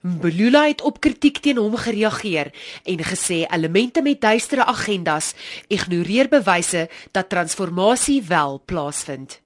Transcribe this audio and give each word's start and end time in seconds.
Mbulula 0.00 0.62
het 0.64 0.80
op 0.80 1.00
kritiek 1.04 1.42
teen 1.44 1.58
hom 1.60 1.74
gereageer 1.76 2.48
en 2.88 3.02
gesê 3.04 3.42
elemente 3.52 4.00
met 4.02 4.20
duistere 4.20 4.64
agendas 4.64 5.34
ignoreer 5.68 6.30
bewyse 6.32 6.88
dat 7.12 7.28
transformasie 7.28 8.22
wel 8.28 8.62
plaasvind. 8.64 9.40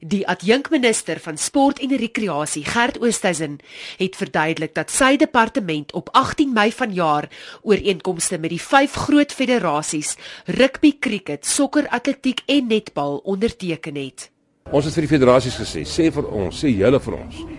Die 0.00 0.22
adjunkminister 0.28 1.20
van 1.20 1.36
Sport 1.36 1.78
en 1.78 1.96
Rekreasie, 1.96 2.64
Gert 2.64 3.00
Oosthuizen, 3.02 3.58
het 3.98 4.16
verduidelik 4.16 4.74
dat 4.74 4.90
sy 4.90 5.16
departement 5.16 5.92
op 5.92 6.08
18 6.12 6.52
Mei 6.52 6.72
vanjaar 6.72 7.28
ooreenkomste 7.62 8.38
met 8.38 8.54
die 8.54 8.62
vyf 8.62 8.94
groot 8.94 9.32
federasies 9.32 10.16
rugby, 10.46 10.96
cricket, 10.98 11.46
sokker, 11.46 11.88
atletiek 11.88 12.40
en 12.46 12.66
netbal 12.66 13.20
onderteken 13.24 14.00
het. 14.00 14.30
Ons 14.70 14.84
het 14.84 14.94
vir 14.94 15.04
die 15.04 15.16
federasies 15.18 15.58
gesê, 15.58 15.84
sê 15.84 16.12
vir 16.14 16.32
ons, 16.32 16.64
sê 16.64 16.72
julle 16.72 17.00
vir 17.00 17.24
ons. 17.24 17.57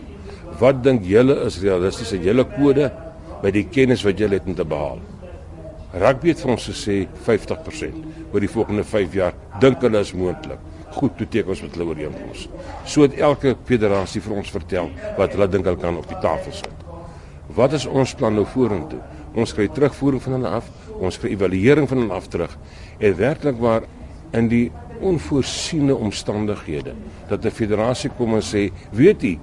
Wat 0.59 0.81
dink 0.83 1.05
julle 1.07 1.37
is 1.45 1.61
realisties 1.63 2.11
in 2.17 2.25
julle 2.25 2.43
kode 2.57 2.89
by 3.39 3.51
die 3.55 3.63
kennis 3.71 4.03
wat 4.03 4.19
julle 4.19 4.39
het 4.39 4.47
om 4.49 4.55
te 4.57 4.65
behaal? 4.67 4.99
Rugby 5.99 6.33
het 6.33 6.41
vir 6.43 6.51
ons 6.53 6.65
gesê 6.69 6.97
50% 7.25 8.33
oor 8.33 8.43
die 8.43 8.51
volgende 8.51 8.83
5 8.83 9.15
jaar 9.15 9.37
dink 9.63 9.79
hulle 9.85 10.01
is 10.03 10.11
moontlik 10.13 10.59
goed 10.97 11.15
toe 11.17 11.27
teken 11.29 11.53
ons 11.53 11.61
met 11.63 11.77
hulle 11.77 11.87
ooreenkoms. 11.93 12.47
So 12.83 13.05
het 13.05 13.15
elke 13.21 13.55
federasie 13.69 14.21
vir 14.25 14.35
ons 14.41 14.51
vertel 14.51 14.89
wat 15.17 15.35
hulle 15.35 15.47
dink 15.53 15.69
hulle 15.69 15.79
kan 15.79 15.99
op 15.99 16.07
die 16.09 16.19
tafel 16.23 16.55
sit. 16.55 16.85
Wat 17.55 17.73
is 17.77 17.85
ons 17.87 18.13
plan 18.17 18.35
nou 18.35 18.45
vorentoe? 18.49 18.99
Ons 19.39 19.53
kry 19.55 19.69
terugvoering 19.71 20.21
van 20.25 20.37
hulle 20.39 20.53
af, 20.59 20.67
ons 20.99 21.17
kry 21.21 21.31
evaluering 21.35 21.87
van 21.89 22.03
hulle 22.03 22.17
af 22.17 22.27
terug 22.33 22.57
en 22.99 23.17
werklik 23.21 23.61
waar 23.61 23.87
in 24.35 24.49
die 24.51 24.65
onvoorsiene 24.99 25.95
omstandighede 25.95 26.95
dat 27.29 27.45
'n 27.45 27.51
federasie 27.51 28.11
kom 28.17 28.35
en 28.35 28.41
sê, 28.41 28.69
weet 28.91 29.21
jy, 29.23 29.39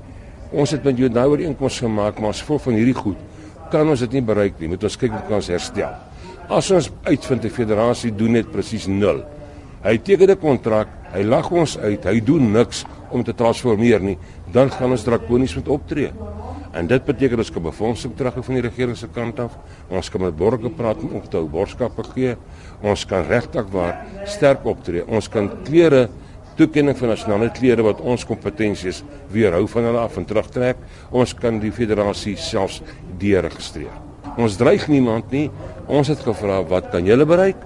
ons 0.52 0.70
het 0.70 0.84
met 0.84 0.98
jou 0.98 1.08
nou 1.08 1.28
ooreenkoms 1.30 1.80
gemaak, 1.80 2.20
maar 2.20 2.30
as 2.30 2.42
gevolg 2.44 2.62
van 2.62 2.74
hierdie 2.74 2.94
goed 2.94 3.18
kan 3.70 3.88
ons 3.88 4.00
dit 4.00 4.12
nie 4.12 4.22
bereik 4.22 4.60
nie. 4.60 4.68
Moet 4.68 4.84
ons 4.86 4.96
kyk 4.96 5.10
hoe 5.10 5.22
kan 5.26 5.40
ons 5.40 5.48
herstel? 5.50 5.90
As 6.48 6.70
ons 6.70 6.90
uitvind 7.02 7.42
die 7.42 7.50
federasie 7.50 8.12
doen 8.14 8.38
net 8.38 8.52
presies 8.52 8.86
0 8.86 9.24
Hy 9.86 9.98
teken 10.02 10.30
'n 10.30 10.40
kontrak, 10.42 10.88
hy 11.14 11.22
lag 11.22 11.46
ons 11.52 11.78
uit, 11.78 12.04
hy 12.04 12.20
doen 12.20 12.50
niks 12.52 12.84
om 13.10 13.22
te 13.22 13.32
transformeer 13.32 14.00
nie, 14.00 14.18
dan 14.52 14.70
gaan 14.70 14.90
ons 14.90 15.04
drakonies 15.04 15.54
moet 15.54 15.68
optree. 15.68 16.10
En 16.74 16.86
dit 16.86 17.04
beteken 17.04 17.38
ons 17.38 17.50
kan 17.50 17.62
befondsing 17.62 18.16
terug 18.16 18.34
van 18.44 18.54
die 18.54 18.62
regering 18.62 18.96
se 18.96 19.06
kant 19.06 19.38
af. 19.38 19.56
Ons 19.88 20.10
kan 20.10 20.20
met 20.20 20.36
borgers 20.36 20.74
praat 20.76 20.96
om 21.02 21.22
te 21.22 21.36
hou 21.36 21.46
borgskappe 21.48 22.02
gee. 22.14 22.36
Ons 22.82 23.04
kan 23.04 23.24
regtig 23.24 23.64
waar 23.70 24.04
sterk 24.24 24.66
optree. 24.66 25.06
Ons 25.06 25.28
kan 25.28 25.50
klere 25.64 26.08
toekenning 26.56 26.96
van 26.98 27.12
nasionale 27.12 27.50
klere 27.54 27.84
wat 27.86 28.00
ons 28.00 28.24
kompetensies 28.26 29.02
weerhou 29.32 29.64
van 29.70 29.88
hulle 29.90 30.02
af 30.02 30.16
en 30.16 30.26
terugtrek. 30.28 30.80
Ons 31.10 31.34
kan 31.36 31.60
die 31.62 31.72
federasie 31.74 32.36
selfs 32.40 32.82
deregistreer. 33.20 33.94
Ons 34.36 34.58
dreig 34.60 34.88
niemand 34.92 35.32
nie. 35.32 35.46
Ons 35.86 36.10
het 36.12 36.20
gevra 36.24 36.60
wat 36.68 36.90
kan 36.92 37.06
julle 37.06 37.26
bereik? 37.28 37.60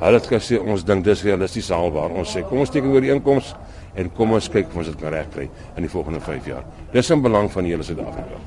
Hulle 0.00 0.18
het 0.18 0.28
gesê 0.28 0.58
ons 0.60 0.84
dink 0.84 1.04
dis 1.06 1.22
realisties 1.24 1.70
haalbaar. 1.72 2.14
Ons 2.16 2.34
sê 2.34 2.42
kom 2.46 2.60
ons 2.64 2.72
teken 2.72 2.92
oor 2.92 3.04
die 3.04 3.12
inkomste 3.14 3.56
en 3.96 4.10
kom 4.16 4.34
ons 4.36 4.50
kyk 4.52 4.68
of 4.72 4.82
ons 4.82 4.90
dit 4.90 4.98
kan 5.00 5.14
regkry 5.14 5.46
in 5.76 5.86
die 5.86 5.92
volgende 5.92 6.20
5 6.20 6.50
jaar. 6.50 6.66
Dis 6.92 7.10
in 7.10 7.22
belang 7.24 7.48
van 7.52 7.68
hele 7.68 7.86
Suid-Afrika. 7.86 8.40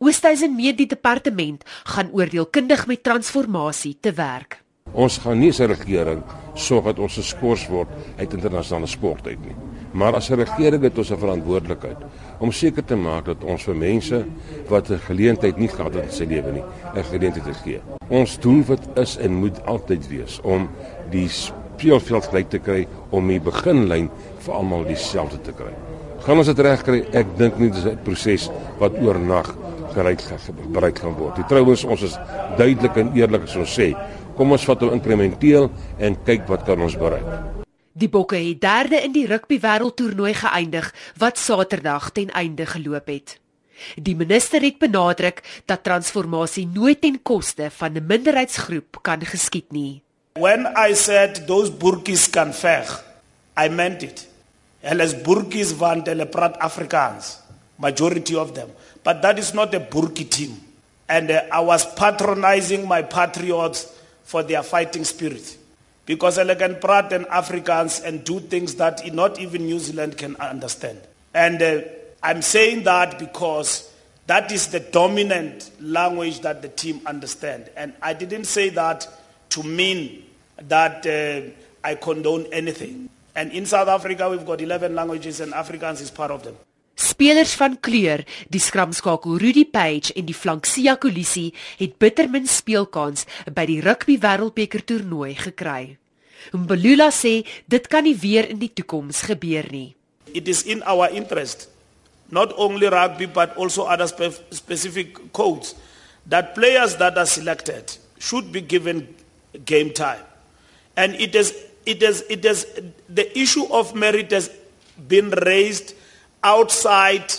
Oosthuizen 0.00 0.54
meet 0.56 0.78
die 0.80 0.88
departement 0.88 1.64
gaan 1.94 2.12
oordeelkundig 2.16 2.86
met 2.88 3.02
transformasie 3.04 3.98
te 4.00 4.12
werk. 4.16 4.60
Ons 4.92 5.18
gaan 5.18 5.38
nie 5.38 5.50
as 5.50 5.60
'n 5.60 5.70
regering 5.70 6.22
sorg 6.54 6.84
dat 6.84 6.98
ons 6.98 7.14
geskort 7.14 7.68
word 7.68 7.88
uit 8.18 8.32
internasionale 8.32 8.86
sport 8.86 9.26
uit 9.26 9.38
nie. 9.46 9.56
Maar 9.92 10.14
as 10.14 10.30
'n 10.30 10.34
regering 10.34 10.82
het 10.82 10.98
ons 10.98 11.10
'n 11.10 11.18
verantwoordelikheid 11.18 11.96
om 12.38 12.52
seker 12.52 12.84
te 12.84 12.96
maak 12.96 13.24
dat 13.24 13.44
ons 13.44 13.62
vir 13.62 13.76
mense 13.76 14.24
wat 14.68 14.90
'n 14.90 14.98
geleentheid 14.98 15.58
nie 15.58 15.68
gehad 15.68 15.94
het 15.94 16.04
in 16.04 16.10
sy 16.10 16.24
lewe 16.24 16.52
nie, 16.52 16.64
'n 16.94 17.04
geleentheid 17.04 17.44
te 17.44 17.54
gee. 17.64 17.80
Ons 18.08 18.38
doelwit 18.38 18.88
is 18.96 19.16
en 19.16 19.34
moet 19.34 19.66
altyd 19.66 20.08
wees 20.08 20.40
om 20.42 20.68
die 21.10 21.28
speelveld 21.28 22.24
gelyk 22.24 22.48
te 22.48 22.58
kry 22.58 22.86
om 23.10 23.28
die 23.28 23.40
beginlyn 23.40 24.10
vir 24.38 24.54
almal 24.54 24.84
dieselfde 24.84 25.40
te 25.40 25.52
kry. 25.52 25.72
Gaan 26.20 26.38
ons 26.38 26.46
dit 26.46 26.58
regkry? 26.58 27.04
Ek 27.12 27.26
dink 27.36 27.58
nie 27.58 27.70
dis 27.70 27.84
'n 27.84 27.98
proses 28.02 28.50
wat 28.78 28.92
oornag 29.00 29.56
bereik 29.94 30.22
bereik 30.72 30.98
gaan 30.98 31.14
word. 31.18 31.36
Die 31.36 31.44
trouens 31.48 31.84
ons 31.84 32.02
is 32.02 32.18
duidelik 32.58 32.96
en 32.96 33.12
eerlik 33.14 33.42
as 33.42 33.56
ons 33.56 33.78
sê, 33.80 33.96
kom 34.40 34.56
ons 34.56 34.64
vat 34.64 34.80
hom 34.86 34.94
inkrementeel 34.96 35.68
en 36.00 36.16
kyk 36.24 36.48
wat 36.48 36.64
kan 36.64 36.80
ons 36.80 36.96
bereik. 36.96 37.28
Die 37.92 38.08
Bokke 38.08 38.38
het 38.40 38.62
derde 38.62 39.02
in 39.04 39.12
die 39.12 39.26
rugby 39.28 39.58
wêreldtoernooi 39.60 40.32
geëindig 40.40 40.88
wat 41.20 41.36
Saterdag 41.36 42.08
ten 42.16 42.30
einde 42.32 42.64
geloop 42.64 43.10
het. 43.12 43.36
Die 44.00 44.14
minister 44.16 44.62
het 44.64 44.78
benadruk 44.80 45.42
dat 45.68 45.84
transformasie 45.84 46.66
nooit 46.68 47.00
ten 47.00 47.18
koste 47.22 47.68
van 47.70 47.96
'n 47.96 48.06
minderheidsgroep 48.06 49.02
kan 49.02 49.20
geskied 49.20 49.72
nie. 49.72 50.02
When 50.38 50.66
I 50.88 50.94
said 50.94 51.46
those 51.46 51.72
burkies 51.72 52.30
can 52.30 52.52
veg, 52.54 53.04
I 53.56 53.68
meant 53.68 54.02
it. 54.02 54.28
Hulle 54.80 55.02
is 55.02 55.22
burkies 55.22 55.72
van 55.72 56.00
hulle 56.04 56.26
praat 56.26 56.56
Afrikaans, 56.58 57.38
majority 57.76 58.34
of 58.36 58.52
them. 58.52 58.68
But 59.02 59.22
that 59.22 59.38
is 59.38 59.52
not 59.52 59.74
a 59.74 59.80
burkie 59.80 60.28
team. 60.28 60.60
And 61.08 61.30
uh, 61.30 61.42
I 61.52 61.60
was 61.60 61.84
patronizing 61.94 62.88
my 62.88 63.02
patriots 63.02 63.99
for 64.24 64.42
their 64.42 64.62
fighting 64.62 65.04
spirit. 65.04 65.56
Because 66.06 66.38
hulle 66.38 66.58
can 66.58 66.76
praat 66.76 67.12
in 67.12 67.24
Afrikaans 67.24 68.04
and 68.04 68.24
do 68.24 68.40
things 68.40 68.74
that 68.76 69.12
not 69.14 69.38
even 69.38 69.66
New 69.66 69.78
Zealand 69.78 70.16
can 70.16 70.36
understand. 70.36 71.00
And 71.34 71.62
uh, 71.62 71.82
I'm 72.22 72.42
saying 72.42 72.84
that 72.84 73.18
because 73.18 73.90
that 74.26 74.52
is 74.52 74.68
the 74.68 74.80
dominant 74.80 75.70
language 75.80 76.40
that 76.40 76.62
the 76.62 76.68
team 76.68 77.00
understand. 77.06 77.70
And 77.76 77.92
I 78.02 78.14
didn't 78.14 78.44
say 78.44 78.70
that 78.70 79.08
to 79.50 79.62
mean 79.62 80.24
that 80.58 81.06
uh, 81.06 81.50
I 81.82 81.94
condone 81.94 82.46
anything. 82.52 83.08
And 83.34 83.52
in 83.52 83.66
South 83.66 83.88
Africa, 83.88 84.28
we've 84.28 84.44
got 84.44 84.60
11 84.60 84.94
languages, 84.94 85.40
and 85.40 85.54
Africans 85.54 86.00
is 86.00 86.10
part 86.10 86.30
of 86.30 86.42
them. 86.42 86.56
Spelers 87.00 87.54
van 87.56 87.78
kleur, 87.80 88.26
die 88.52 88.60
skramskakel 88.60 89.38
Rudy 89.40 89.64
Page 89.64 90.12
en 90.20 90.26
die 90.28 90.36
flanksia 90.36 90.98
Kolisie 91.00 91.48
het 91.78 91.96
bittermin 92.02 92.48
speelkans 92.50 93.24
by 93.56 93.64
die 93.70 93.78
rugby 93.84 94.18
wêreldbeker 94.20 94.84
toernooi 94.84 95.32
gekry. 95.38 95.96
Mbulula 96.52 97.08
sê 97.14 97.40
dit 97.72 97.86
kan 97.88 98.04
nie 98.04 98.16
weer 98.20 98.48
in 98.52 98.60
die 98.60 98.72
toekoms 98.72 99.22
gebeur 99.30 99.68
nie. 99.72 99.94
It 100.36 100.48
is 100.48 100.62
in 100.68 100.84
our 100.84 101.08
interest 101.08 101.68
not 102.30 102.52
only 102.56 102.88
rugby 102.92 103.26
but 103.26 103.56
also 103.56 103.84
other 103.88 104.06
spe 104.06 104.30
specific 104.54 105.16
codes 105.32 105.74
that 106.28 106.54
players 106.54 106.96
that 106.96 107.16
are 107.16 107.26
selected 107.26 107.96
should 108.18 108.52
be 108.52 108.60
given 108.60 109.08
game 109.64 109.90
time 109.90 110.22
and 110.96 111.14
it 111.16 111.34
is 111.34 111.54
it 111.86 112.02
is 112.02 112.22
it 112.28 112.44
is 112.44 112.66
the 113.08 113.26
issue 113.38 113.66
of 113.72 113.94
merit 113.94 114.30
has 114.30 114.50
been 115.08 115.30
raised 115.48 115.94
outside 116.42 117.32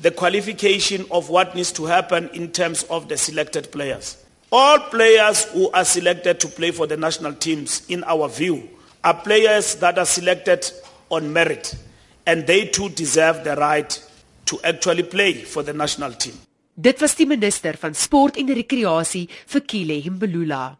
the 0.00 0.10
qualification 0.10 1.04
of 1.10 1.28
what 1.28 1.54
needs 1.54 1.72
to 1.72 1.86
happen 1.86 2.28
in 2.32 2.50
terms 2.50 2.84
of 2.84 3.08
the 3.08 3.16
selected 3.16 3.70
players 3.72 4.16
all 4.50 4.78
players 4.78 5.44
who 5.52 5.70
are 5.72 5.84
selected 5.84 6.40
to 6.40 6.48
play 6.48 6.70
for 6.70 6.86
the 6.86 6.96
national 6.96 7.34
teams 7.34 7.82
in 7.88 8.02
our 8.04 8.28
view 8.28 8.68
are 9.04 9.14
players 9.14 9.76
that 9.76 9.98
are 9.98 10.06
selected 10.06 10.70
on 11.10 11.32
merit 11.32 11.74
and 12.26 12.46
they 12.46 12.66
too 12.66 12.88
deserve 12.90 13.44
the 13.44 13.56
right 13.56 14.02
to 14.46 14.58
actually 14.64 15.02
play 15.02 15.34
for 15.34 15.62
the 15.62 15.72
national 15.72 16.12
team. 16.12 16.34
Dit 16.74 17.00
was 17.00 17.16
die 17.18 17.26
minister 17.26 17.76
van 17.76 17.94
sport 17.94 18.36
en 18.38 18.52
rekreasie 18.54 19.26
vir 19.52 19.64
Kile 19.66 19.98
Mbulula. 20.10 20.78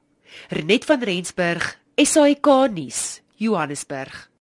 Renet 0.54 0.84
van 0.86 1.02
Rensburg, 1.02 1.76
SAK 1.98 2.46
nuus, 2.70 3.20
Johannesburg. 3.36 4.28